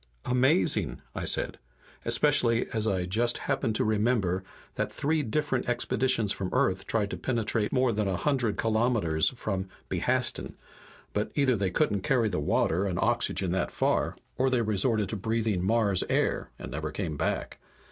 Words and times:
"Amazing!" 0.25 0.99
I 1.13 1.25
said. 1.25 1.59
"Especially 2.05 2.65
as 2.73 2.87
I 2.87 3.05
just 3.05 3.37
happen 3.37 3.71
to 3.73 3.83
remember 3.83 4.43
that 4.73 4.91
three 4.91 5.21
different 5.21 5.69
expeditions 5.69 6.31
from 6.31 6.49
Earth 6.53 6.87
tried 6.87 7.11
to 7.11 7.17
penetrate 7.17 7.71
more 7.71 7.91
than 7.91 8.07
a 8.07 8.17
hundred 8.17 8.57
kilometers 8.57 9.29
from 9.35 9.67
Behastin, 9.89 10.55
but 11.13 11.31
either 11.35 11.55
they 11.55 11.69
couldn't 11.69 12.01
carry 12.01 12.29
the 12.29 12.39
water 12.39 12.87
and 12.87 12.97
oxygen 12.97 13.51
that 13.51 13.69
far, 13.71 14.17
or 14.39 14.49
they 14.49 14.63
resorted 14.63 15.07
to 15.09 15.15
breathing 15.15 15.63
Mars 15.63 16.03
air, 16.09 16.49
and 16.57 16.71
never 16.71 16.89
came 16.89 17.15
back. 17.15 17.59